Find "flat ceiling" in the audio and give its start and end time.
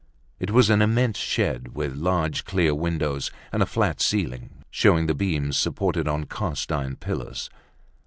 3.67-4.63